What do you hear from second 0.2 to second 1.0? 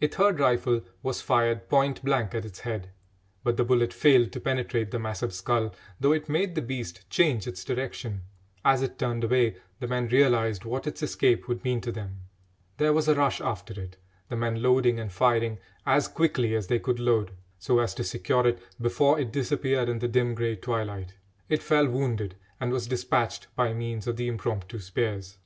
rifle